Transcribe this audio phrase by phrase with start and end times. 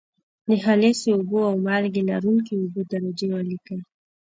[0.47, 3.79] د خالصو اوبو او مالګې لرونکي اوبو درجې ولیکئ.